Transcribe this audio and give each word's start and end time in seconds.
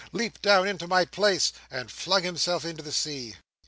Leap 0.11 0.41
down 0.41 0.67
into 0.67 0.87
my 0.87 1.05
place!' 1.05 1.53
and 1.69 1.91
flung 1.91 2.23
himself 2.23 2.65
in 2.65 2.75
the 2.75 2.91
sea!" 2.91 3.35